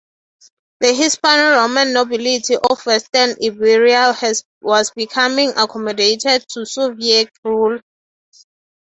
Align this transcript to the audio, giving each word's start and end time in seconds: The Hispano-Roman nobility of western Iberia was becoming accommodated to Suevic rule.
The 0.79 0.93
Hispano-Roman 0.95 1.93
nobility 1.93 2.55
of 2.57 2.83
western 2.87 3.35
Iberia 3.39 4.17
was 4.59 4.89
becoming 4.95 5.51
accommodated 5.55 6.43
to 6.49 6.61
Suevic 6.61 7.29
rule. 7.43 7.79